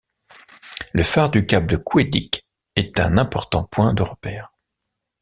Le 0.93 1.03
phare 1.03 1.29
du 1.29 1.45
cap 1.45 1.67
de 1.67 1.77
Couedic 1.77 2.47
est 2.75 2.99
un 2.99 3.19
important 3.19 3.65
point 3.65 3.93
de 3.93 4.01
repère. 4.01 4.51